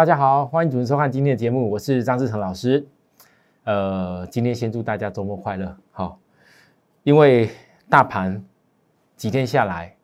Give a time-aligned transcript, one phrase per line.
[0.00, 2.88] 大家好，欢迎准时收看今天的节目，我是张志成老师。
[3.64, 5.76] 呃，今天先祝大家周末快乐。
[5.90, 6.18] 好，
[7.02, 7.50] 因为
[7.86, 8.42] 大盘
[9.14, 9.94] 几天下来，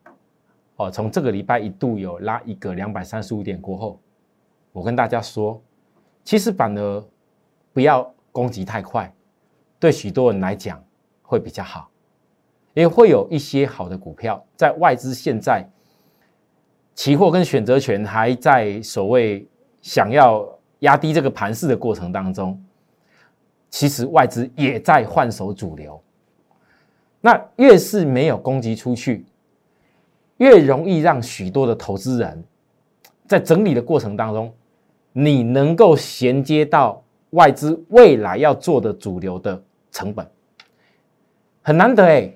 [0.77, 3.99] 哦，从这个礼拜一度有拉一个两百三十五点过后，
[4.71, 5.59] 我跟大家说，
[6.23, 7.05] 其实反而
[7.73, 9.11] 不要攻击太快，
[9.81, 10.79] 对许多人来讲
[11.23, 11.89] 会比较好，
[12.75, 15.67] 因为会有一些好的股票在外资现在
[16.95, 19.49] 期货跟选择权还在所谓
[19.87, 20.45] 想要
[20.81, 22.61] 压低这个盘势的过程当中。
[23.71, 26.03] 其实外资也在换手主流，
[27.21, 29.25] 那越是没有攻击出去，
[30.39, 32.43] 越容易让许多的投资人，
[33.29, 34.53] 在整理的过程当中，
[35.13, 37.01] 你能够衔接到
[37.31, 39.63] 外资未来要做的主流的
[39.93, 40.27] 成本，
[41.63, 42.33] 很难得哎，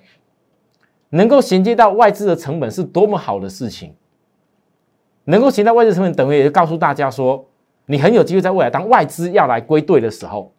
[1.09, 3.93] 能够衔接到外资的成本是多么好的事情，
[5.31, 7.47] 能够行到外资成本，等于也就告诉大家说，
[7.87, 10.53] 你很有机会在未来当外资要来归队的时候。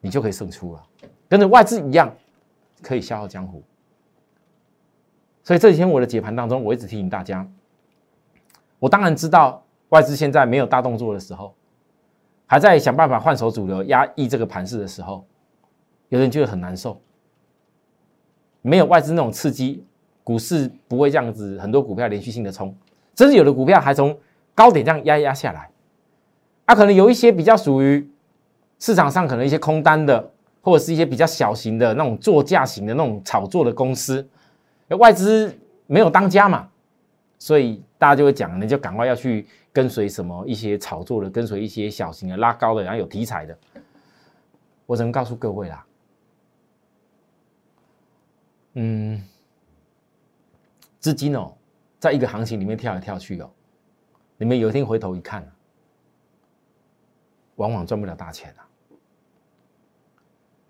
[0.00, 0.82] 你就可以胜出了，
[1.30, 2.14] 跟着外资一样，
[2.82, 3.62] 可以笑傲江湖。
[5.42, 7.48] 所以这几天我的解盘当中，我一直提醒大家，
[8.78, 11.54] 我当然知道外资现在没有大动作的时候，
[12.44, 15.24] 还在想办法换手主流压抑这个盘势的时候，
[16.10, 17.00] 有人觉得很难受。
[18.60, 19.86] 没有外资那种刺激，
[20.22, 22.76] 股市不会这样子，很多股票连续性的冲，
[23.16, 24.18] 甚至有的股票还从
[24.54, 25.70] 高点这样压压下来。
[26.64, 28.10] 啊，可能有一些比较属于。
[28.80, 34.28] 市场上可能一些空单的，或者是一些比较小型的那种作价型的那种炒作的公司，
[34.98, 35.56] 外资
[35.86, 36.68] 没有当家嘛，
[37.38, 43.56] 所以大家就会讲，你就赶快要去跟随什么一些炒作的，跟随一些小型的拉高的，然后有题材的。
[44.84, 45.86] 我只能告诉各位啦，
[48.74, 49.22] 嗯，
[50.98, 51.54] 资金哦，
[52.04, 53.50] 在一个行情里面跳来跳去哦，
[54.36, 55.42] 你们有一天回头一看，
[57.54, 58.68] 往往赚不了大钱啊。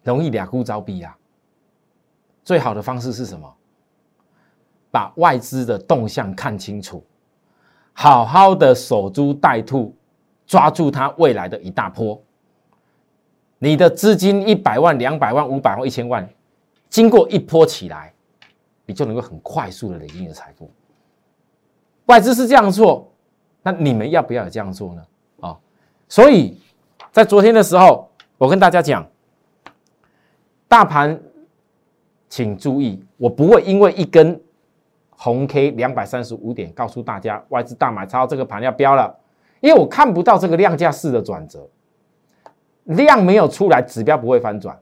[0.04, 1.16] 容易俩孤招逼呀！
[2.44, 3.52] 最好的方式是什么？
[4.92, 7.04] 把外资的动向看清楚，
[7.92, 9.92] 好好的守株待兔，
[10.46, 12.22] 抓住它未来的一大波。
[13.58, 16.32] 你的资金一百万、两百万、五百万、一千万，
[16.88, 18.14] 经过一波起来，
[18.86, 20.70] 你就能够很快速的累积你的财富。
[22.06, 23.10] 外资是这样做，
[23.62, 25.02] 那你们要不要也这样做呢？
[25.40, 25.56] 啊！
[26.08, 26.60] 所以
[27.10, 29.06] 在昨天的时候，我跟大家讲。
[30.66, 31.20] 大盘，
[32.28, 34.40] 请注意，我不会因为一根
[35.10, 39.14] 红 K 两百三十五点告诉大家外资大买超这个盘要飙了，
[39.60, 41.68] 因为我看不到这个量价式的转折，
[42.84, 44.76] 量没有出来，指标不会翻转，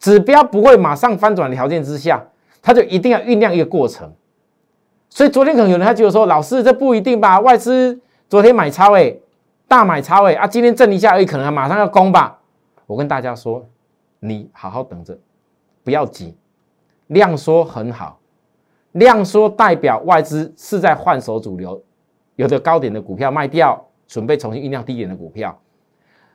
[0.00, 2.26] 指标不会马上翻转的条件之下，
[2.60, 4.12] 它就一定要酝酿一个过程。
[5.08, 9.14] 所以昨天可能有人他就说，老师这不一定吧，外资昨天买超哎，
[9.66, 12.38] 大买超哎啊，今天震一下而已，可能马上要攻吧。
[12.86, 13.66] 我跟大家说。
[14.20, 15.16] 你好好等着，
[15.84, 16.36] 不要急。
[17.06, 18.18] 量缩很好，
[18.90, 21.80] 量缩代表外资是在换手主流，
[22.34, 25.56] 有的高点的股票卖掉，准备重新酝酿低点的股票。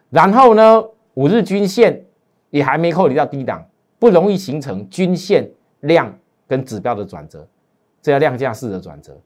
[0.10, 0.82] 然后呢，
[1.16, 2.06] 五日均线
[2.52, 3.62] 也还没扣离到低档，
[4.00, 5.52] 不容易形成均线
[5.82, 6.18] 量
[6.48, 7.46] 跟指标的转折，
[8.04, 9.20] 这叫量价式的转折。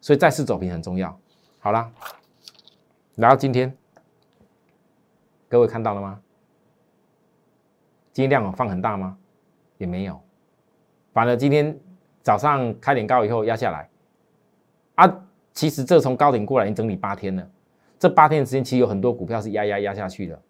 [0.00, 1.14] 所以再次走平很重要。
[1.58, 1.92] 好了，
[3.16, 3.76] 来到今天，
[5.50, 6.18] 各位看到了吗？
[8.12, 9.16] 今天量放很大吗？
[9.78, 10.20] 也没有，
[11.12, 11.76] 反而今天
[12.22, 13.88] 早上开点高以后压下来，
[14.94, 17.50] 啊，其实这从高点过来已经整理八天了，
[17.98, 20.40] 这八天的时间其实有很多股票是压压压下去的，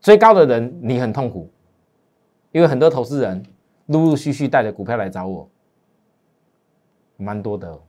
[0.00, 1.50] 追高的人你很痛苦，
[2.52, 3.42] 因为很多投资人
[3.86, 5.48] 陆陆续续带着股票来找我，
[7.16, 7.80] 蛮多的，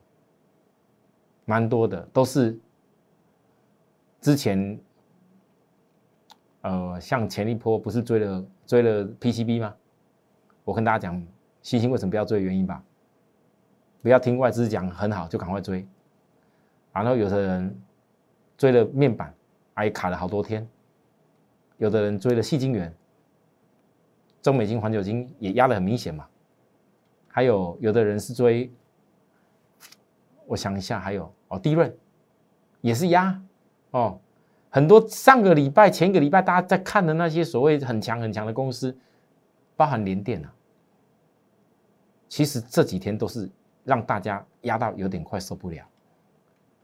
[1.45, 2.57] 蛮多的都是
[4.21, 4.79] 之前。
[6.61, 9.75] 呃，像前一波不是追了追了 PCB 吗？
[10.63, 11.23] 我跟大家讲，
[11.61, 12.83] 星星为什么不要追原因吧。
[14.01, 15.87] 不要听外资讲很好就赶快追，
[16.91, 17.83] 然后有的人
[18.57, 19.31] 追了面板，
[19.75, 20.63] 还卡了好多天；
[21.77, 22.91] 有的人追了细晶圆，
[24.41, 26.27] 中美金、环球金也压得很明显嘛。
[27.27, 28.71] 还有有的人是追，
[30.47, 31.95] 我想一下，还有哦，低润
[32.81, 33.41] 也是压
[33.91, 34.19] 哦。
[34.69, 38.95] 很多上个礼拜、前个礼拜大家在看的那些所谓很强很强的公司，
[39.75, 40.53] 包含联电啊，
[42.27, 43.49] 其实这几天都是
[43.85, 45.85] 让大家压到有点快受不了。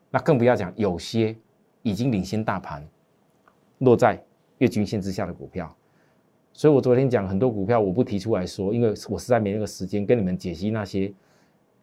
[0.09, 1.35] 那更不要讲有些
[1.81, 2.87] 已经领先大盘，
[3.79, 4.21] 落在
[4.59, 5.75] 月均线之下的股票。
[6.53, 11.11] 所以我昨天讲很多股票，我不提出来说，因为我实在没那个时间跟你们解析那些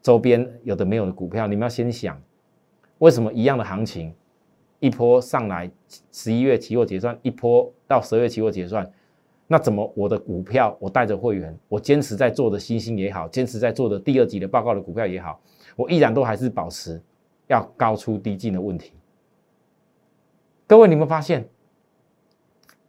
[0.03, 1.47] 周边有的没有的股票。
[1.47, 2.21] 你们要先想，
[2.99, 4.15] 为什么一样的行情？
[4.81, 5.69] 一波上来，
[6.13, 8.89] 十一月期货结算，一波到十二月期货结算，
[9.49, 15.41] 那怎么我的股票我带着会员，我坚持在做的新兴也好，坚持在做的第二级的报告的股票也好，
[15.75, 17.03] 我依然都还是保持
[17.49, 18.93] 要高出低进的问题。
[20.69, 21.49] 各位，你们发现，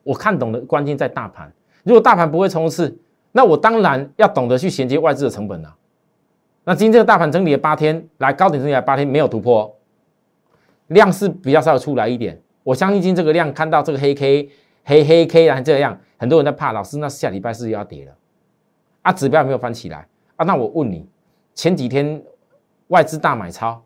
[0.04, 1.52] 我看懂的关键在大盘。
[1.84, 2.96] 如果大盘不会冲刺，
[3.32, 5.76] 那我当然要懂得去衔接外资的成本了。
[6.69, 9.75] 那今天这个大盘整理了八天，来高点整理了八天没有突破，
[10.86, 12.39] 量是比较稍微出来一点。
[12.62, 14.48] 我相信今天这个量看到这个黑 K
[14.83, 18.16] 黑黑 K 然后这样，很多人在怕老师，那下礼拜是要跌了
[19.01, 19.12] 啊？
[19.12, 20.45] 指标没有翻起来啊？
[20.45, 21.10] 那我问你，
[21.56, 22.21] 前几天
[22.89, 23.83] 外资大买超，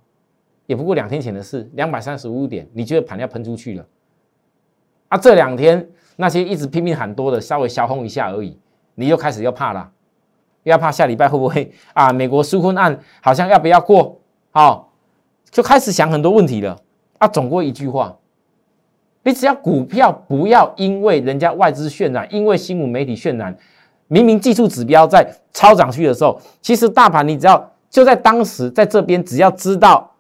[0.66, 3.86] 也不过两天前的事，两百三十五点，你觉得盘要喷出去了？
[5.08, 8.60] 啊，这两天那些一直拼命喊多的，稍微小轰一下而已。
[8.96, 9.90] 你又开始要怕了，
[10.64, 12.12] 要怕下礼拜会不会啊？
[12.12, 14.20] 美国纾困案好像要不要过？
[14.52, 14.92] 好，
[15.52, 16.78] 就开始想很多问题了。
[17.18, 18.16] 啊，总归一句话，
[19.24, 23.56] 你只要股票不要因为人家外资渲染，因为新闻媒体渲染，
[24.08, 30.12] 明明技术指标在超涨区的时候，其实大盘你只要就在当时在这边，只要知道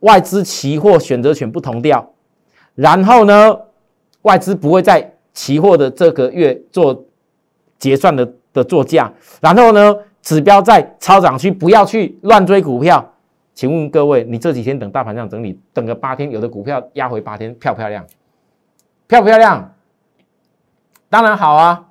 [0.00, 2.08] 外资期货选择权不同调，
[2.74, 3.58] 然后呢，
[4.22, 7.04] 外资不会在期货的这个月做。
[7.78, 13.08] 结算的的作价，然后呢，指标在超涨区，不要去乱追股票。
[13.54, 18.04] 请问各位，你这几天等大盘这样整理，等个八天，有的股票压回八天，漂不漂亮？
[19.06, 19.74] 漂不漂亮？
[21.10, 21.88] 当然好啊，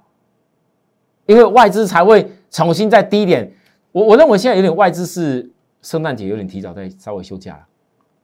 [1.27, 3.53] 因为外资才会重新在低点。
[3.91, 7.65] 我我认为现在有点外资是圣诞节有点提早在稍微休假了，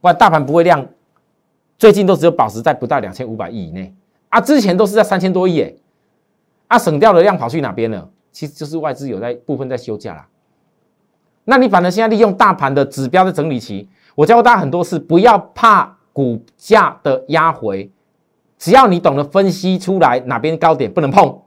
[0.01, 0.83] 不然大盘不会量，
[1.77, 3.93] 最近都只有保持在不到两千五百亿以内
[4.29, 5.77] 啊，之前都是在三千多亿诶。
[6.67, 8.09] 啊，省掉的量跑去哪边了？
[8.37, 10.27] 其实就是外资有在部分在休假啦。
[11.45, 17.91] 那你反而现在利用大盘的指标的整理期，我教过大家很多次，不要怕股价的压回，
[18.59, 21.41] 只要你懂得分析出来哪边高点不能碰，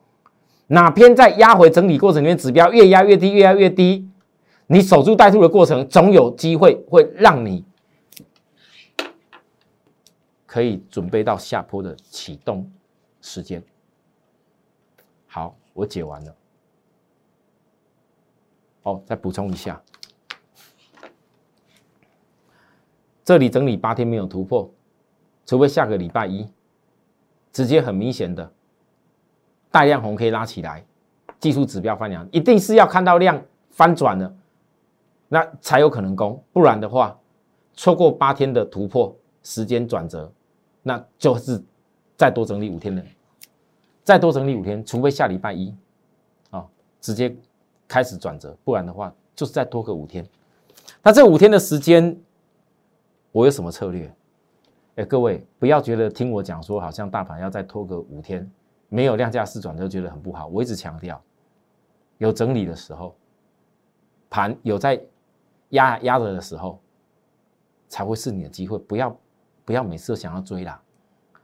[0.67, 4.11] 哪边在压回整理过程里面指标越压越低，越压越低，
[4.67, 7.65] 你守株待兔的过程，总有机会会让你
[10.45, 12.69] 可以准备到下坡的启动
[13.21, 13.63] 时间。
[15.29, 16.35] 好，我解完了。
[18.83, 19.81] 哦，再补充一下，
[23.25, 24.71] 这里整理八天没有突破，
[25.45, 26.49] 除非下个礼拜一
[27.53, 28.53] 直接很明显的
[29.71, 30.85] 大量红 K 拉起来，
[31.39, 34.35] 技术指标翻阳，一定是要看到量翻转了，
[35.29, 37.19] 那才有可能攻，不然的话，
[37.75, 40.33] 错过八天的突破时间转折，
[40.83, 41.63] 那就是
[42.17, 43.05] 再多整理五天的。
[44.03, 45.73] 再多整理五天，除非下礼拜一，
[46.51, 46.67] 啊，
[47.01, 47.37] 直接
[47.91, 50.25] 开始转折，不然的话就是再拖个五天。
[51.03, 52.17] 那这五天的时间，
[53.33, 54.15] 我有什么策略？
[54.95, 58.49] 哎，各位不要觉得听我讲说，好像大盘要再拖个五天，
[58.89, 60.47] 没有量价四转就觉得很不好。
[60.47, 61.21] 我一直强调，
[62.19, 63.17] 有整理的时候，
[64.29, 65.03] 盘有在
[65.71, 66.79] 压压着的时候，
[67.89, 68.79] 才会是你的机会。
[68.79, 69.17] 不要
[69.65, 70.81] 不要每次都想要追啦。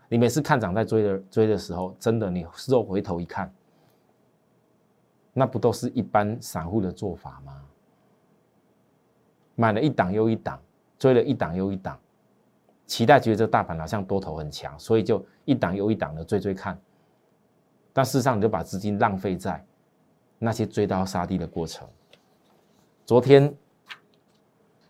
[0.08, 3.52] 你每次看涨在追的追的时候，真的，你事后回头一看，
[5.38, 7.62] 那不都是一般散户的做法吗？
[9.55, 10.59] 买了一档又一档，
[10.99, 11.99] 追了一档又一档，
[12.87, 16.81] 期待觉得这大盘好像多头很强，所以就一档又一档的追追看。
[17.93, 19.62] 但事实上，你就把资金浪费在
[20.38, 21.87] 那些追刀杀低的过程。
[23.05, 23.55] 昨天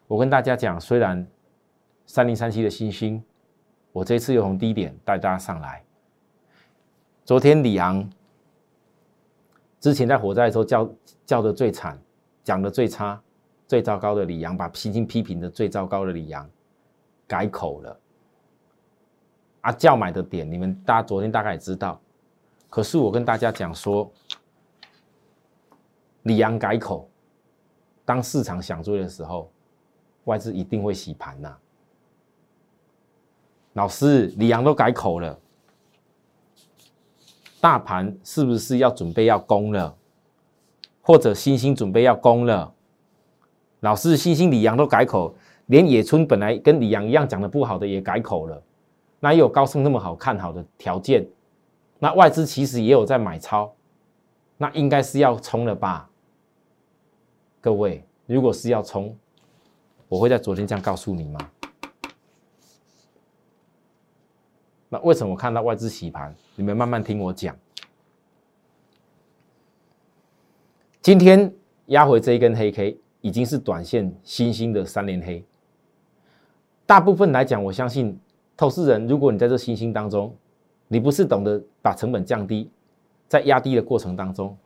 [0.07, 1.26] 我跟大家讲，虽然
[2.07, 3.21] 三零三七的星星。
[3.93, 5.83] 我这次又从低点带大家上来。
[7.25, 8.07] 昨天李昂
[9.87, 10.90] 之前在火灾的时候叫
[11.25, 11.97] 叫的最惨，
[12.43, 13.23] 讲的最差、
[13.69, 16.50] 最糟糕的李阳，把批评批评的最糟糕的李阳
[17.25, 18.00] 改口了。
[19.61, 22.00] 啊，叫买的点，你们大家昨天大概也知道。
[22.69, 24.11] 可是我跟大家讲说，
[26.25, 27.09] 李阳改口，
[28.05, 29.49] 当市场想追的时候，
[30.25, 31.57] 外资一定会洗盘呐。
[33.75, 35.38] 老师，李阳都改口了，
[37.66, 39.92] 大盘是不是要准备要攻了？
[41.02, 42.73] 或者星星准备要攻了？
[43.80, 45.35] 老师，星星、李阳都改口，
[45.66, 48.62] 连野村本来跟李阳一样讲的不好的也改口了。
[49.18, 51.26] 那有高盛那么好看好的条件，
[51.99, 53.75] 那外资其实也有在买超，
[54.56, 56.08] 那应该是要冲了吧？
[57.61, 59.12] 各位，如果是要冲，
[60.06, 61.40] 我会在昨天这样告诉你吗？
[64.88, 66.35] 那为什么我看到外资洗盘？
[66.55, 67.57] 你们慢慢听我讲。
[71.02, 71.52] 今天
[71.87, 75.45] 压回这一根黑 K，已经是短线新兴的三连黑。
[76.85, 78.19] 大部分来讲，我相信
[78.57, 80.35] 投资人，如果你在这新兴当中，
[80.88, 82.71] 你不是懂得把成本降低，
[83.28, 84.57] 在压低的过程当中，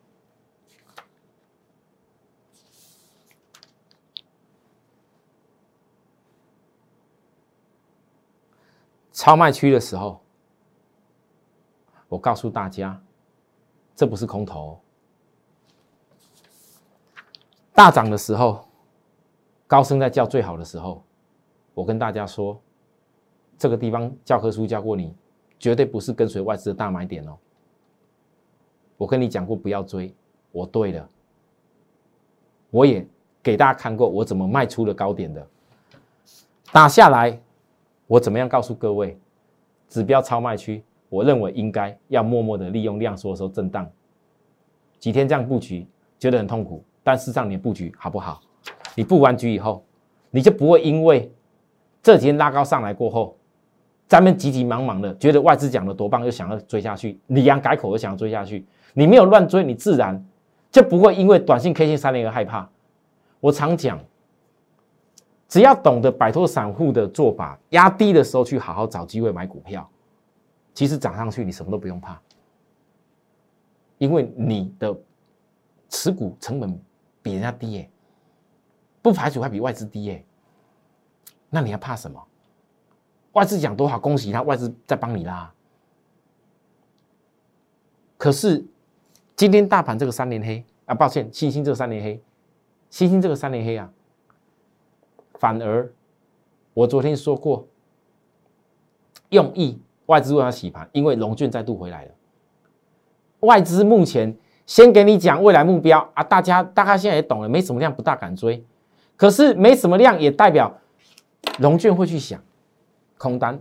[9.21, 10.19] 超卖区的时候，
[12.09, 12.99] 我告诉大家，
[13.95, 14.81] 这不是空头。
[17.75, 18.67] 大涨的时候，
[19.67, 21.05] 高升在叫最好的时候，
[21.75, 22.59] 我跟大家说，
[23.59, 25.15] 这个地方教科书教过你，
[25.59, 27.37] 绝对不是跟随外资的大买点哦。
[28.97, 30.15] 我跟你讲过不要追，
[30.51, 31.07] 我对了，
[32.71, 33.07] 我也
[33.43, 35.47] 给大家看过我怎么卖出了高点的，
[36.73, 37.39] 打下来，
[38.11, 39.17] 我怎么样告诉各位，
[39.89, 43.89] 指标超卖区，我认为应该要默默的利用量缩的时候震荡，
[44.99, 45.87] 几天这样布局，
[46.19, 46.83] 觉得很痛苦。
[47.05, 48.41] 但事实上，你的布局好不好？
[48.97, 49.85] 你布完局以后，
[50.33, 51.33] 你就不会因为
[52.03, 53.37] 这几天拉高上来过后，
[54.09, 58.67] 咱们急急忙忙的觉得外资讲的多棒，又想要追下去，李阳改口又想要追下去。
[58.93, 60.21] 你没有乱追，你自然
[60.73, 62.69] 就不会因为短信 K 线三连而害怕。
[63.39, 64.01] 我常讲，
[65.51, 69.87] 只要懂得摆脱散户的做法，压低的时候去好好找机会买股票，
[70.73, 72.19] 其实涨上去你什么都不用怕，
[73.99, 74.99] 因为你的
[75.91, 76.81] 持股成本。
[77.23, 77.91] 比人家低耶，
[79.03, 80.25] 不排除还比外资低耶，
[81.51, 82.19] 那你要怕什么？
[83.33, 85.53] 外资讲多好，恭喜他，外资在帮你拉。
[88.17, 88.65] 可是
[89.37, 92.23] 今天大盘这个三连黑啊，抱歉，星星这个三连黑，
[92.89, 93.93] 星星这个三连黑啊，
[95.41, 95.93] 反而
[96.73, 97.67] 我昨天说过，
[99.31, 102.13] 用意外资为他洗盘，因为龙卷再度回来了，
[103.41, 104.37] 外资目前。
[104.67, 108.65] 先给你讲未来目标啊，大家大概现在也懂了，没什么量不大敢追，
[109.17, 110.73] 可是没什么量也代表
[111.59, 112.41] 龙俊会去想
[113.19, 113.61] 空单，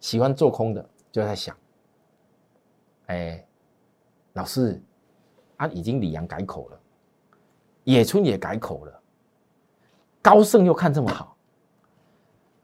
[0.00, 1.56] 喜欢做空的就在想，
[3.06, 3.46] 哎，
[4.32, 4.82] 老师
[5.56, 6.80] 啊，已经李阳改口了，
[7.84, 9.00] 野村也改口了，
[10.22, 11.36] 高盛又看这么好，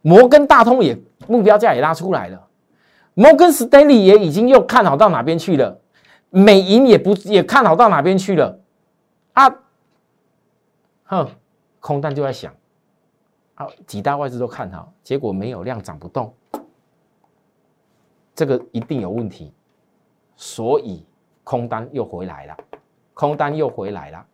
[0.03, 2.49] 摩根大通也目标价也拉出来了，
[3.15, 5.81] 摩根斯丹利也已经又看好到哪边去了。
[6.31, 8.59] 美银也不也看好到哪边去了
[9.35, 9.49] 啊？
[11.05, 11.29] 哼，
[11.79, 12.53] 空单就在想
[13.55, 16.35] 啊，几大外资都看好，结果没有量涨不动，
[18.35, 19.53] 这个一定有问题，
[20.35, 21.07] 所以
[21.45, 22.57] 空单又回来了，
[23.15, 24.27] 空单又回来了。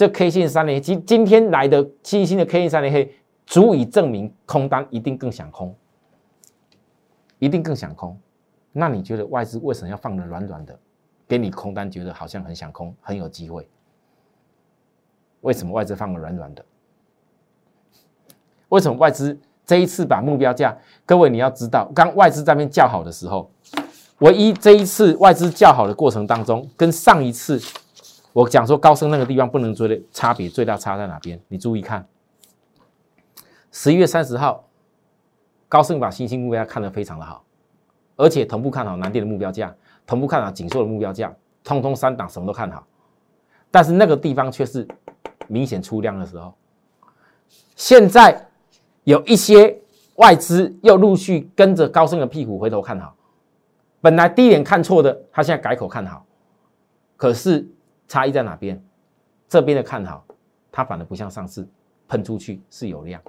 [0.00, 3.14] 这 K 线三连今今天来的新兴的 K 线三连黑，
[3.44, 5.76] 足以证明空单一定更想空，
[7.38, 8.18] 一定更想空。
[8.72, 10.74] 那你觉得外资为什么要放的软软的？
[11.28, 13.68] 给你空单，觉得好像很想空，很有机会。
[15.42, 16.64] 为什么外资放的软软的？
[18.70, 20.74] 为什么外资这一次把目标价？
[21.04, 23.50] 各位你要知道，刚外资这边叫好的时候，
[24.20, 27.60] 唯一这一次外资叫好的过程当中，跟上一次
[28.32, 31.40] 我讲说高升那个地方不能追的差别，最大差在哪边？
[31.48, 32.06] 你注意看，
[33.72, 34.68] 十一月三十号，
[35.68, 37.44] 高盛把新兴目标看得非常的好，
[38.16, 39.74] 而且同步看好南电的目标价。
[40.06, 41.32] 同步看好紧缩的目标价，
[41.62, 42.84] 通通三档什么都看好，
[43.70, 44.84] 但是那个地方却是
[45.46, 46.52] 明显出量的时候。
[47.76, 48.48] 现在
[49.04, 49.78] 有一些
[50.16, 53.14] 外资又陆续跟着高盛的屁股回头看好，
[54.00, 56.26] 本来低点看错的，他现在改口看好，
[57.16, 57.64] 可是
[58.10, 58.84] 差异在哪边？
[59.48, 60.26] 这边的看好，
[60.72, 61.64] 它反而不像上次
[62.08, 63.22] 喷出去是有量，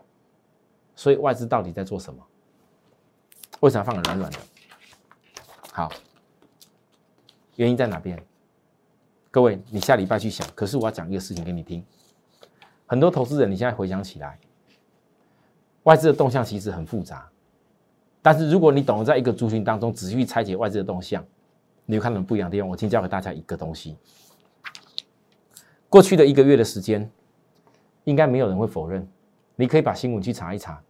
[0.95, 2.19] 所以外资到底在做什么？
[3.59, 4.39] 为什么放的软软的？
[5.71, 5.87] 好。
[7.57, 8.19] 原因在哪边？
[9.29, 10.47] 各位，你下礼拜去想。
[10.55, 11.85] 可是我要讲一个事情给你听。
[12.87, 14.39] 很多投资人，你现在回想起来，
[15.83, 17.29] 外资的动向其实很复杂。
[18.23, 21.23] 但是如果你懂得在一个族群当中仔细去拆解外资的动向，
[21.85, 22.67] 你会看到不一样的地方。
[22.67, 23.95] 我今天教给大家一个东西。
[25.91, 27.11] 过去的一个月的时间，
[28.05, 29.05] 应该没有人会否认。
[29.57, 30.81] 你可以把新闻去查一查。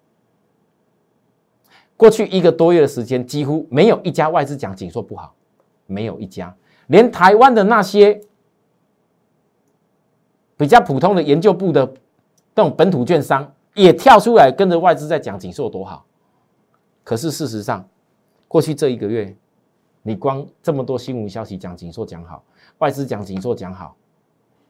[1.97, 5.33] 过去一个多月的时间，几乎没有一家外资讲紧缩不好。
[5.87, 6.55] 没有一家，
[6.85, 8.21] 连台湾的那些
[10.55, 11.85] 比较普通的研究部的
[12.55, 16.05] 这种本土券商也跳出来跟着外资在讲紧缩多好。
[17.03, 17.85] 可是事实上，
[18.47, 19.35] 过去这一个月，
[20.03, 22.41] 你光这么多新闻消息讲紧缩讲好，
[22.77, 23.97] 外资讲紧缩讲好，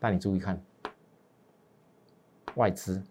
[0.02, 0.62] 但你注意看，
[2.56, 3.02] 外资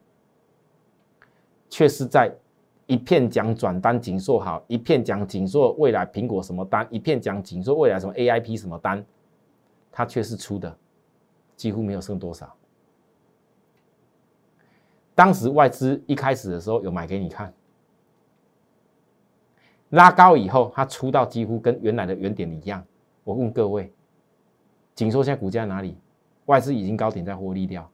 [1.70, 2.30] 却是在。
[2.86, 9.06] 一片讲转单紧缩好，一片讲紧缩未来苹果什么单，一片讲紧缩未来什么 AIP 什么单，
[9.92, 10.76] 它却是出的
[11.54, 12.52] 几乎没有剩多少。
[15.14, 17.54] 当时外资一开始的时候有买给你看，
[19.90, 22.84] 拉高以后，它出到几乎跟原来的原点一样。
[23.22, 23.92] 我问各位，
[24.96, 25.96] 紧缩现在股价哪里？
[26.50, 27.88] 外资已经高点在获利掉。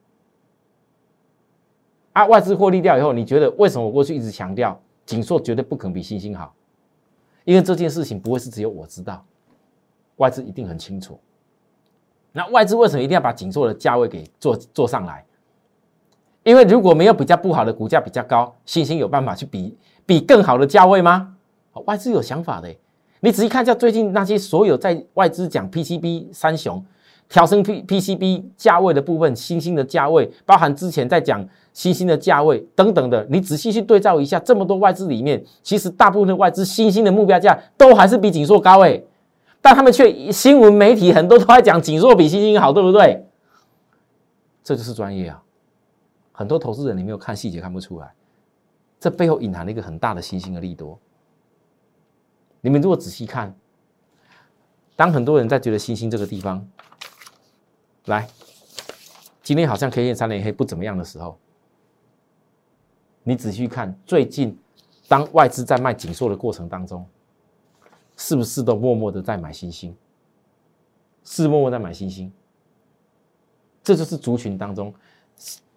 [2.13, 6.51] 啊，外资获利掉以后，你觉得为什么我过去一直强调锦硕绝对不可能比星星好？
[7.45, 9.23] 因为这件事情不会是只有我知道，
[10.15, 11.19] 外资一定很清楚。
[12.31, 15.23] 那外资为什么一定要把锦硕的价位给做做上来？
[16.43, 21.35] 因为如果没有比较不好的股价比较高，星星有办法去比比更好的价位吗？
[21.85, 22.75] 外资有想法的，
[23.19, 26.83] 你仔细看一下最近那些所有在外资讲 PCB 三雄。
[27.29, 39.03] 调升 P PCB 价位的部分，新兴的价位，包含之前在讲新兴的价位等等的，你仔细去对照一下，这么多外资里面，其实大部分的外资新兴的目标价都还是比锦硕高诶，
[39.61, 43.25] 但他们却新闻媒体很多都在讲锦硕比新兴好，对不对？
[44.63, 45.43] 这就是专业啊！
[46.31, 48.13] 很多投资人你没有看细节看不出来，
[48.99, 50.97] 这背后隐含了一个很大的新兴的利多。
[52.61, 53.53] 你们如果仔细看，
[54.95, 56.65] 当很多人在觉得新兴这个地方。
[58.07, 58.25] 来，
[59.43, 61.37] 今天好像 K 线三连黑不怎么样的时候，
[63.23, 64.57] 你仔细看，最近
[65.09, 67.05] 当外资在卖紧缩的过程当中，
[68.15, 69.93] 是不是都默默的在买新兴？
[71.25, 72.31] 是默默在买新兴？
[73.83, 74.93] 这就是族群当中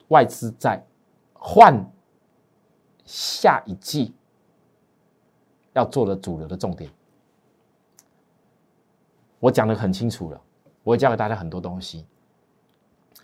[0.09, 0.85] 外资在
[1.33, 1.85] 换
[3.05, 4.15] 下一季
[5.73, 6.89] 要做的主流的重点。
[9.41, 10.41] 我讲的很清楚了，
[10.85, 12.07] 我也教给大家很多东西。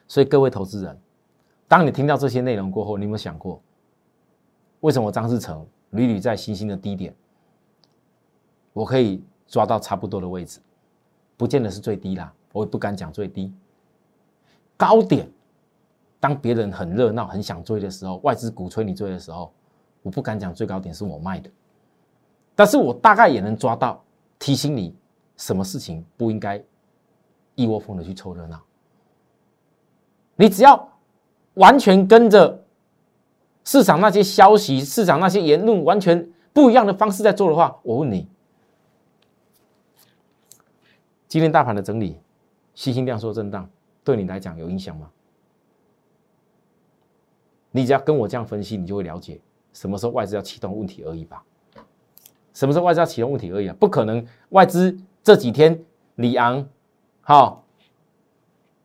[0.09, 0.99] 所以各位投资人，
[1.67, 3.61] 当你听到这些内容过后，你有没有想过，
[4.81, 7.15] 为什么张志成屡屡在新兴的低点，
[8.73, 10.61] 我可以抓到差不多的位置，
[11.37, 13.53] 不见得是最低啦，我也不敢讲最低。
[14.77, 15.29] 高点，
[16.21, 19.53] 当别人很热闹、很想追的时候，外资鼓吹你追的时候，
[20.03, 21.51] 我不敢讲最高点是我卖的，
[22.55, 24.05] 但是我大概也能抓到，
[24.39, 24.95] 提醒你
[25.37, 26.63] 什么事情不应该
[27.55, 28.63] 一窝蜂的去凑热闹。
[30.37, 30.93] 你只要
[31.55, 32.63] 完全跟着
[33.65, 38.29] 市场那些消息、市场那些言论完全不一样的方式在做的话，我问你，
[41.27, 42.21] 今天大盘的整理、
[42.75, 43.69] 信心量缩震荡，
[44.05, 45.11] 对你来讲有影响吗？
[47.73, 49.41] 你只要跟我这样分析，你就会了解
[49.73, 51.43] 什么时候外资要启动问题而已吧？
[52.55, 53.77] 什么时候外资要启动问题而已啊？
[53.81, 56.69] 不可能，外资这几天里昂、
[57.23, 57.65] 好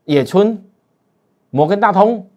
[0.05, 0.65] 野村。
[1.51, 2.27] 摩根大通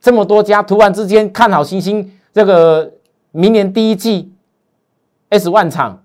[0.00, 2.92] 这么多家突然之间看好新兴这个
[3.30, 4.32] 明年第一季
[5.30, 6.04] S 万厂，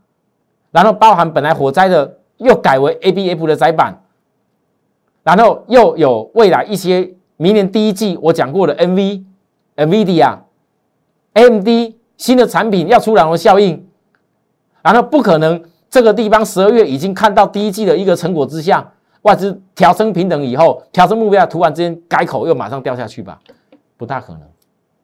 [0.71, 4.01] 然后包含本来火灾的又改为 ABF 的窄板，
[5.23, 9.23] 然后又有未来一些明年第一季我讲过的 NV、
[9.75, 10.37] NVIDIA、
[11.33, 11.67] AMD
[12.17, 13.87] 新的产品要出来的效应，
[14.81, 18.92] 然后不可能这个地方十二月已经看到第一季的一个成果之下。
[19.23, 23.39] 外资调升平等以后，调升目标突然之间改口又马上掉下去吧？
[23.97, 24.41] 不大可能。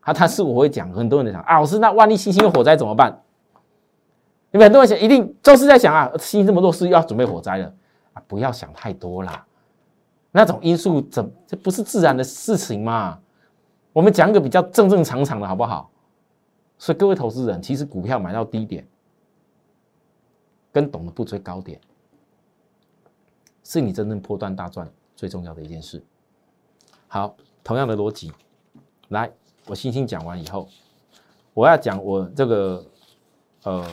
[0.01, 3.21] 啊，但是我会讲，很多人在想啊，老师，那万一星星有火灾怎么办？
[4.51, 7.73] 你们很多人想，一定都是在想啊，星星这么弱，是要准备火灾了
[8.13, 8.23] 啊？
[8.27, 9.45] 不要想太多啦，
[10.31, 13.19] 那种因素怎这不是自然的事情嘛？
[13.93, 15.89] 我们讲个比较正正常常的好不好？
[16.77, 18.87] 所以各位投资人，其实股票买到低点，
[20.71, 21.79] 跟懂得不追高点。
[23.69, 26.03] 是你真正破断大赚最重要的一件事。
[27.07, 28.33] 好，同样的逻辑，
[29.09, 29.31] 来，
[29.67, 30.67] 我星星讲完以后，
[31.53, 32.83] 我要讲我这个
[33.61, 33.87] 呃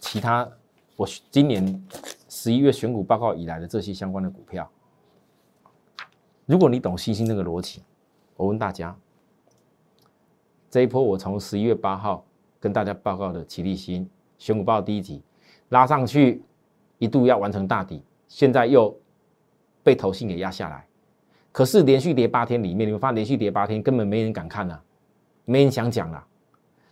[0.00, 0.50] 其他
[0.96, 1.86] 我今年
[2.28, 4.68] 十一月选股报告以来的这些相关的股票。
[6.44, 7.84] 如果你懂星星那个逻辑，
[8.36, 8.96] 我问大家，
[10.68, 12.24] 这一波我从十一月八号
[12.58, 15.22] 跟大家报告的齐立新选股报第一集
[15.68, 16.42] 拉上去，
[16.98, 18.02] 一度要完成大底。
[18.28, 18.94] 现在又
[19.82, 20.84] 被投信给压下来，
[21.52, 24.78] 可是连续跌八天里面，你们发现连续跌八天根本没人敢看呐，
[25.44, 26.22] 没人想讲了。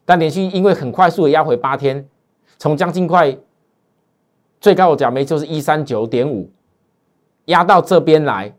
[0.04, 2.06] 但连续因为很快速的压回八天，
[2.58, 3.36] 从将近快
[4.60, 6.50] 最高的角没就是一三九点五，
[7.46, 8.54] 压到这边来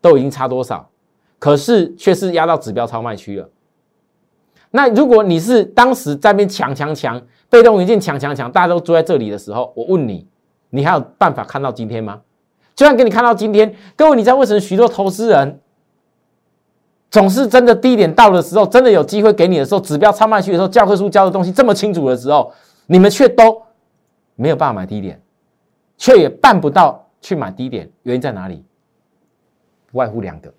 [0.00, 0.88] 都已经差多少？
[1.38, 3.48] 可是却是压到指标超卖区了。
[4.70, 10.26] 那如果你是当时在边抢抢抢，被动元件抢抢抢，大家都坐在这里的时候，我问你。
[10.70, 12.20] 你还有办法看到今天吗？
[12.74, 15.60] 就算给你看到今天，各位，你知道为什么许多投资人
[17.10, 22.52] 总是真的低点到的时候，真的有机会给你的时候，指标超卖区的时候，教科书教的东西这么清楚的时候，
[22.86, 23.60] 你们却都
[24.36, 25.20] 没有办法买低点，
[25.96, 28.64] 却也办不到去买低点，原因在哪里？
[29.90, 30.52] 不外乎两个，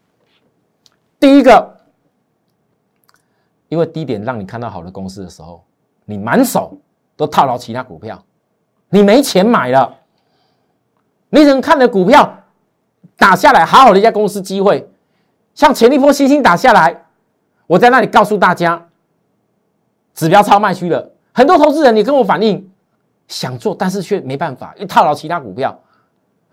[1.19, 1.77] 第一个，
[3.69, 5.63] 因为低点让你看到好的公司的时候，
[6.03, 6.75] 你满手
[7.15, 8.21] 都套牢其他股票。
[8.89, 9.98] 你没钱买了，
[11.29, 12.43] 你只能看的股票
[13.17, 14.89] 打下来，好好的一家公司机会，
[15.53, 17.05] 像前一波星星打下来，
[17.67, 18.87] 我在那里告诉大家，
[20.13, 22.69] 指标超卖区了，很多投资人你跟我反映
[23.27, 25.79] 想做，但是却没办法，又套牢其他股票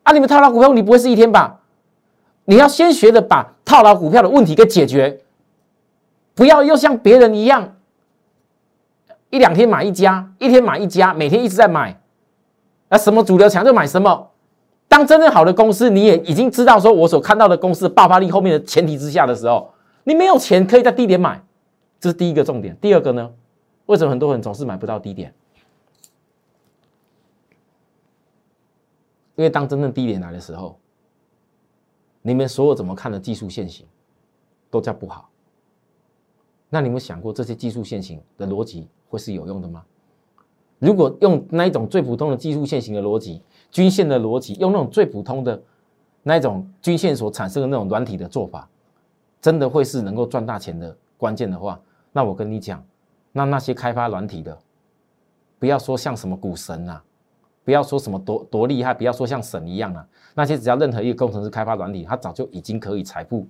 [0.03, 1.61] 啊，你们套牢股票你不会是一天吧？
[2.45, 5.21] 你要先学着把套牢股票的问题给解决，
[6.35, 7.75] 不要又像别人一样，
[9.31, 11.99] 一两天买一家，一天买一家，每天一直在买。
[12.89, 14.31] 那什么主流强就买什么。
[14.89, 19.73] 当真正好的公司，你也已经知道说，我所看到的公司爆发力后面的前提之下的时候，
[20.05, 21.45] 你没有钱可以在低点买，
[21.99, 22.77] 这是第一个重点。
[22.81, 23.33] 第二个呢，
[23.87, 25.35] 为什么很多人总是买不到低点？
[29.35, 30.79] 因为当真正低点来的时候，
[32.23, 33.85] 你们所有怎么看的技术线型
[34.71, 35.29] 都叫不好。
[36.71, 39.85] 那你们想过这些技术线型的逻辑会是有用的吗？
[40.79, 43.43] 如果用那一种最普通的技术线型的逻辑、
[43.77, 45.63] 均线的逻辑，用那种最普通的
[46.23, 48.67] 那种均线所产生的那种软体的做法，
[49.39, 51.79] 真的会是能够赚大钱的关键的话，
[52.11, 52.83] 那我跟你讲，
[53.33, 54.59] 那那些开发软体的，
[55.59, 57.05] 不要说像什么股神啊，
[57.67, 63.47] 不要说什么多多厉害，不要说像神一样啊，那些只要任何一个工程师开发软体，他早就已经可以财富，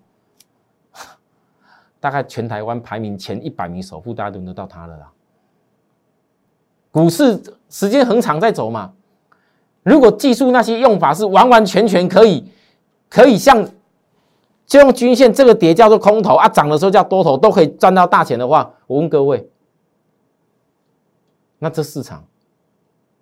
[2.00, 5.12] 大概全台湾排名前一百名首富，大家轮得到他了啦。
[6.90, 8.92] 股市时间很长在走嘛，
[9.86, 12.44] 如果技术那些用法是完完全全可以，
[13.08, 13.64] 可以像
[14.66, 19.48] 就用均线这个叠叫做空头啊，涨的时候叫多头，都可以赚到大钱的话，我问各位，
[21.60, 22.26] 那这市场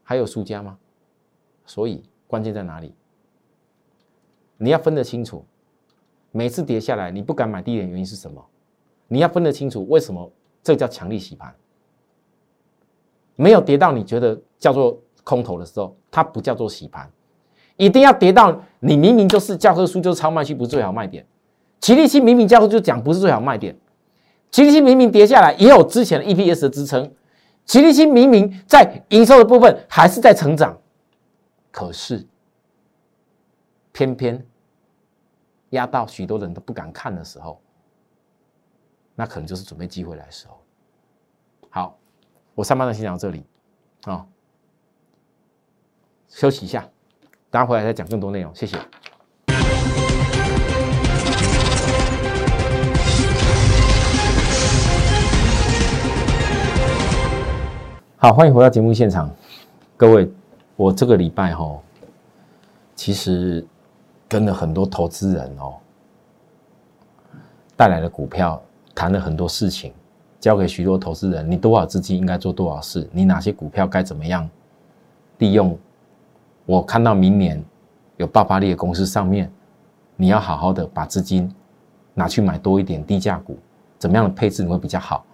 [0.02, 0.78] 还有输家吗？
[1.66, 2.94] 所以关键在哪里？
[4.56, 5.44] 你要分得清楚，
[6.30, 8.42] 每次跌下来你不敢买低点原因是什么？
[9.06, 11.54] 你要分得清楚为什么这叫强力洗盘。
[13.36, 17.10] 没有跌到你觉得叫做空头的时候，它不叫做洗盘，
[17.76, 21.26] 一定要跌到你明明就是教科书就是超卖区不是最好卖点，
[21.80, 23.76] 齐力新明明教科就讲不是最好卖点，
[24.50, 27.10] 齐力新明明跌下来也有之前的 EPS 的支撑，
[27.64, 30.78] 齐力新明明在营收的部分还是在成长，
[31.72, 32.26] 可是
[33.92, 34.46] 偏偏
[35.70, 37.60] 压到许多人都不敢看的时候，
[39.14, 40.60] 那可能就是准备机会来的时候，
[41.70, 41.98] 好。
[42.56, 43.44] 我上班的先讲到这里，
[44.04, 44.24] 啊，
[46.36, 46.84] 休息一下，
[47.48, 48.76] 等下回来再讲更多内容，谢谢。
[58.16, 59.30] 好，欢迎回到节目现场，
[59.96, 60.28] 各位，
[60.74, 61.80] 我这个礼拜哈，
[62.96, 63.64] 其实
[64.28, 65.76] 跟了很多投资人哦，
[67.76, 68.60] 带来的股票，
[68.92, 69.94] 谈了很多事情。
[70.40, 73.08] 交给许多投资人，你多少资金应该做多少事？
[73.12, 74.50] 你哪些股票该怎么样
[75.38, 75.78] 利用？
[76.66, 77.62] 我看到明年
[78.16, 79.50] 有爆发力的公司上面，
[80.16, 81.52] 你要好好的把资金
[82.14, 83.58] 拿去买多一点低价股，
[83.98, 85.24] 怎么样的配置你会比较好？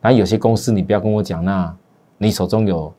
[0.00, 1.74] 然后有些公司你不要跟我讲，那
[2.16, 2.92] 你手中有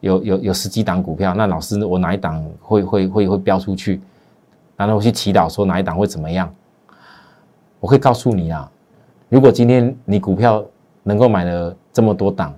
[0.00, 4.00] 有有有十几档股票，那老师我哪一档会会会会飙出去？
[4.76, 6.52] 然后我去祈祷说哪一档会怎么样？
[7.80, 8.70] 我会告诉你啊，
[9.28, 10.64] 如果今天你股票。
[11.02, 12.54] 能够买了这么多档，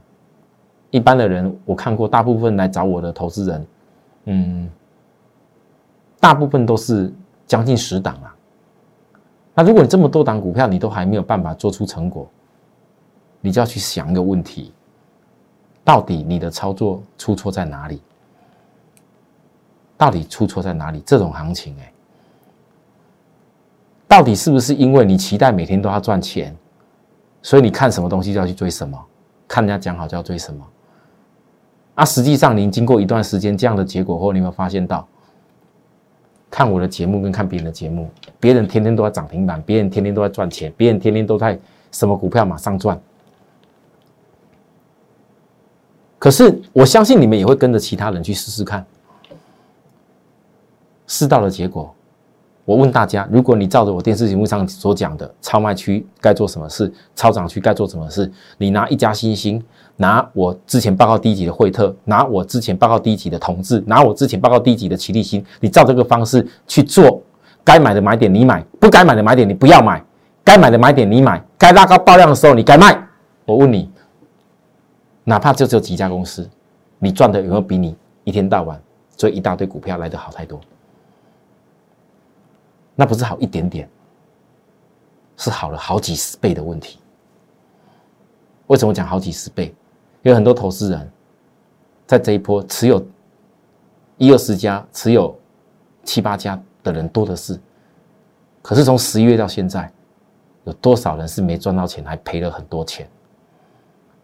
[0.91, 3.65] 一般的人我看过，大部分来找我的投资人，
[4.25, 4.71] 嗯，
[6.21, 7.13] 大部分都是
[7.47, 8.35] 将近十档啊。
[9.55, 12.31] 那如果你这么多档股票，你都还没有办法做出成果，
[13.41, 14.73] 你就要去想一个问题：
[15.85, 18.01] 到底你的操作出错在哪里？
[19.99, 21.03] 到底出错在哪里？
[21.07, 21.93] 这种行情，哎，
[24.09, 26.57] 到底是不是因为你期待每天都要赚钱？
[27.43, 28.99] 所以你看什么东西就要去追什么，
[29.47, 30.65] 看人家讲好就要追什么。
[31.95, 35.07] 啊，实际上您经过一段时间这样的结果后，你有没有发现到？
[36.51, 41.59] 看我的节目跟看别人的节目，别人天天都在涨停板，别人天天都在赚钱，别人天天都在
[41.91, 43.01] 什么股票马上赚。
[46.19, 48.85] 可是我相信你们也会跟着其他人去试试看，
[51.07, 51.95] 试到的结果。
[52.65, 59.61] 我问大家：如果你照着我电视节目上所讲的超卖区该做什么事，超涨区该做什么事，你拿一家新兴，
[59.97, 67.21] 拿我之前报告低级的惠特，拿我之前报告低级的同志，拿我之前报告低级的齐立新，你照这个方式去做，
[67.65, 70.05] 该买的买点你买，不该买的买点你不要买，
[70.45, 73.09] 该买的买点你买，该拉高爆量的时候你该卖。
[73.45, 73.91] 我问你，
[75.25, 76.49] 哪怕就只有几家公司，
[77.01, 78.81] 你赚的有没有比你一天到晚
[79.17, 80.61] 追一大堆股票来的好太多？
[82.95, 83.89] 那不是好一点点，
[85.37, 86.99] 是好了好几十倍的问题。
[88.67, 89.75] 为什么讲好几十倍？
[90.23, 91.11] 因为很多投资人，
[92.07, 93.05] 在这一波持有
[94.19, 95.39] 一二十家持有
[96.05, 97.59] 七八家的人多的是。
[98.63, 99.93] 可是从十一月到现在，
[100.65, 103.09] 有多少人是没赚到钱，还赔了很多钱？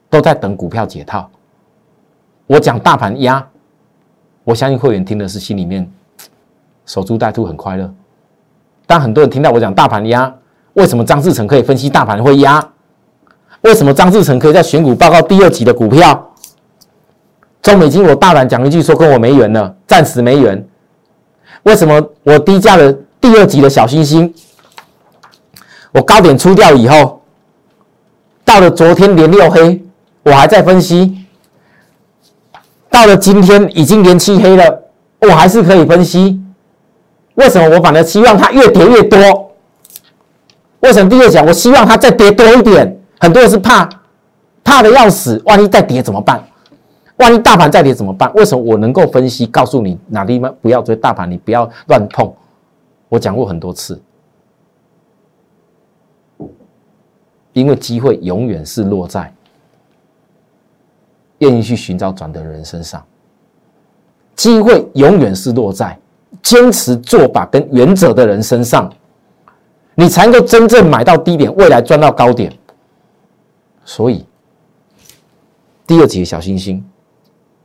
[0.09, 1.29] 都在等股票解套。
[2.47, 3.47] 我讲大盘压，
[4.45, 5.91] 我相信会员听的是心里面
[6.87, 7.93] 守株待兔，很快乐。
[8.89, 10.35] 但很多人听到我讲大盘压，
[10.73, 12.67] 为什么张志成可以分析大盘会压？
[13.61, 16.33] 为什么张志成可以在选股报告第二集的股票？
[17.61, 20.67] 中美金我大胆讲一句，说跟我没缘了，暂时没缘。
[21.65, 24.33] 为什么我低价的第二集的小星星，
[25.93, 27.21] 我高点出掉以后，
[28.43, 29.85] 到了昨天连六黑，
[30.23, 31.27] 我还在分析。
[32.89, 34.83] 到了今天已经连七黑了，
[35.21, 36.41] 我还是可以分析。
[37.39, 39.53] 为什么我反而希望它越跌越多？
[40.81, 43.01] 为什么第二讲我希望它再跌多一点？
[43.21, 43.89] 很多人是怕，
[44.65, 46.45] 怕的要死，万一再跌怎么办？
[47.17, 48.33] 万一大盘再跌怎么办？
[48.35, 52.33] 为什么我能够分析，告诉你哪地方不要追大盘，你不要乱碰？
[53.09, 54.01] 我讲过很多次，
[57.53, 59.33] 因为机会永远是落在。
[61.39, 63.01] 愿意去寻找转的人身上，
[64.35, 65.97] 机会永远是落在
[66.43, 68.91] 坚持做法跟原则的人身上，
[69.95, 72.53] 你才能够真正买到低点，未来赚到高点。
[73.85, 74.25] 所以，
[75.87, 76.85] 第二集的小星星，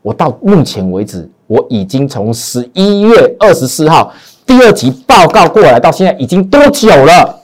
[0.02, 4.13] 我到目前为止，我已经从十一月二十四号
[4.45, 7.39] 第二集报告过来，到现在已经多久了？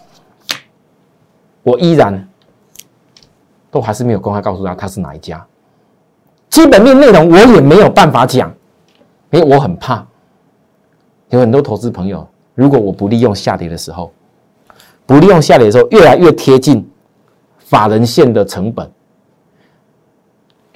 [1.61, 2.27] 我依然
[3.69, 5.45] 都还是没有公开告诉他他是哪一家。
[6.49, 8.51] 基本面内容我也没有办法讲，
[9.31, 10.07] 因为我很怕
[11.29, 14.11] 有很多投资朋友，如果我不利用下跌的时候，
[15.05, 16.87] 不利用下跌的时候，越来越贴近
[17.57, 18.89] 法人线的成本，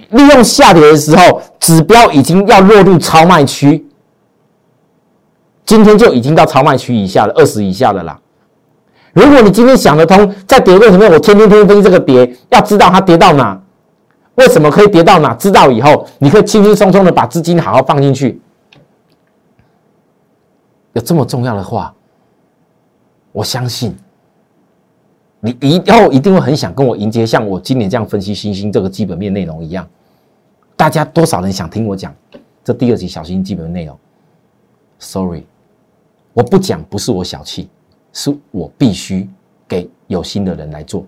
[0.10, 3.86] 利用下跌的时候，指标已经要落入超卖区，
[5.66, 8.20] 今天就已经到超卖区以下了，二十以下的啦。
[9.14, 13.60] 如果你今天想得通，在跌位里面，我天天天天分析这个跌，要知道它跌到哪。
[14.36, 15.34] 为什么可以跌到哪？
[15.36, 18.42] 知道以后，你可以轻轻松松的把资金好好放进去。
[20.94, 21.94] 有这么重要的话，
[23.32, 23.96] 我相信
[25.40, 29.88] 你以后一定会很想跟我迎接，像我今年这样分析星星这个基本面内容一样。
[30.76, 32.16] 大家多少人想听我讲
[32.64, 33.98] 这第二集小星基本内容
[35.00, 35.46] ？Sorry，
[36.34, 37.70] 我不讲不是我小气，
[38.12, 39.30] 是我必须
[39.68, 41.06] 给有心的人来做。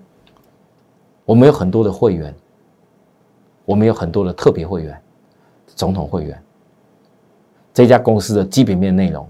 [1.26, 2.34] 我们有很多的会员。
[3.68, 4.96] 我们有很多的特别会员、
[5.66, 6.40] 总统会员，
[7.74, 9.28] 这家公司的基本面内容，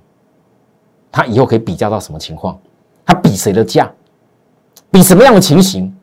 [1.15, 2.59] 他以后可以比较到什么情况？
[3.05, 3.89] 他比谁的价？
[4.91, 5.95] 比什么样的情形？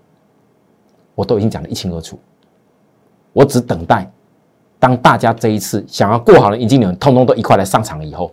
[1.15, 2.19] 我都已经讲得一清二楚。
[3.35, 4.11] 我只等待，
[4.79, 8.33] 当大家这一次想要过好的迎接你们，通通都一块来上场了以后，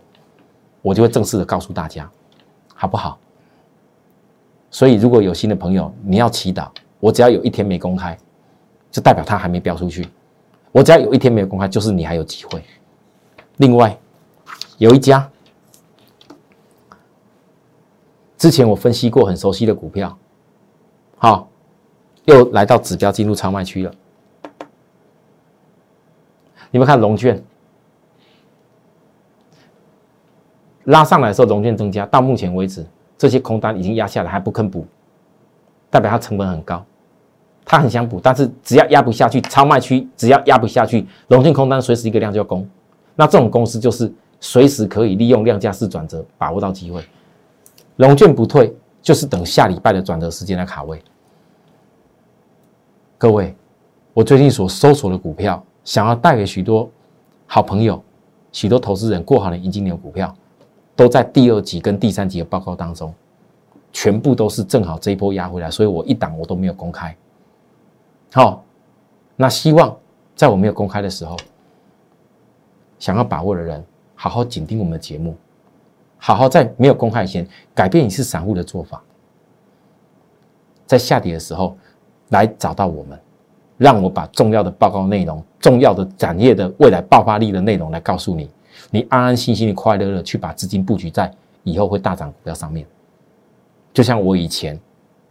[0.80, 2.10] 我就会正式的告诉大家，
[2.74, 3.18] 好不好？
[4.70, 6.66] 所以，如果有新的朋友，你要祈祷，
[6.98, 8.16] 我只要有一天没公开。
[8.90, 10.08] 就代表他还没标出去，
[10.72, 12.64] 我只要有一天没有公开，就是你还有机会。
[13.58, 13.94] 另外，
[14.78, 15.29] 有一家
[18.40, 20.16] 之前我分析过很熟悉的股票，
[21.18, 21.46] 好，
[22.24, 23.92] 又来到指标进入超卖区了。
[26.70, 27.44] 你们看龙券
[30.84, 32.82] 拉上来的时候，龙券增加，到目前为止，
[33.18, 34.86] 这些空单已经压下来，还不肯补，
[35.90, 36.82] 代表它成本很高。
[37.62, 42.66] 它很想补，但是只要压不下去，超卖区只要压不下去，龙券空单随时一个量就要攻。
[43.16, 47.04] 那这种公司就是随时可以利用量价式转折，把握到机会。
[48.00, 51.02] 龙券不退，就是等下礼拜的转折时间来卡位。
[53.18, 53.54] 各位，
[54.14, 56.90] 我最近所搜索的股票，想要带给许多
[57.46, 58.02] 好朋友、
[58.52, 60.34] 许多投资人过好的迎金牛股票，
[60.96, 63.12] 都在第二集跟第三集的报告当中，
[63.92, 67.14] 全部都是正好这一波压回来，所以我一档我都没有公开。
[68.32, 68.64] 好，
[69.36, 69.94] 那希望
[70.34, 71.36] 在我没有公开的时候，
[72.98, 73.84] 想要把握的人，
[74.14, 75.36] 好好紧盯我们的节目，
[76.20, 79.02] 好好在没有公开前改变你是散户的做法，
[80.86, 81.76] 在下跌的时候
[82.28, 83.18] 来找到我们，
[83.78, 88.48] 让我把重要的报告内容、重要的展业的未来爆发力的内容来告诉你，
[88.90, 91.32] 你安安心心的、快乐的去把资金布局在
[91.64, 92.86] 以后会大涨股票上面。
[93.92, 94.78] 就像我以前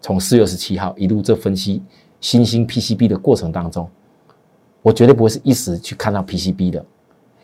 [0.01, 1.81] 从四月十七号一路这分析。
[2.21, 3.89] 新兴 PCB 的过程当中，
[4.81, 6.85] 我绝对不会是一时去看到 PCB 的，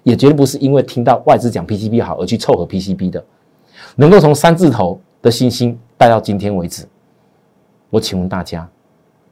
[0.04, 3.24] 也绝对不是因为听到外资讲 PCB 好而去凑合 PCB 的。
[3.96, 6.88] 能够从三字头的新兴带到今天为止，
[7.90, 8.68] 我请问大家，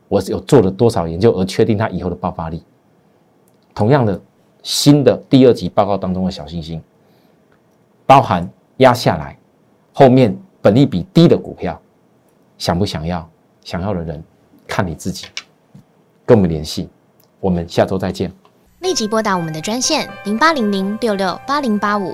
[0.07, 2.63] 我有做了多少研究而确定它以后的爆发力？
[3.75, 4.19] 同样的，
[4.61, 6.81] 新的第二级报告当中的小星星，
[8.05, 9.37] 包含压下来，
[9.93, 11.79] 后面本利比低的股票，
[12.57, 13.27] 想不想要？
[13.63, 14.21] 想要的人
[14.67, 15.27] 看你自己，
[16.25, 16.89] 跟我们联系，
[17.39, 18.31] 我们下周再见。
[18.79, 22.13] 立即拨打我们的专线零八零零六六八零八五